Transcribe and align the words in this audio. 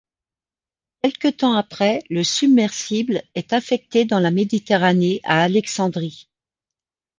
Quelque 1.03 1.27
temps 1.27 1.53
après, 1.53 2.03
le 2.09 2.23
submersible 2.23 3.21
est 3.35 3.53
affecté 3.53 4.03
dans 4.03 4.19
la 4.19 4.31
Méditerranée, 4.31 5.19
à 5.23 5.43
Alexandrie. 5.43 6.27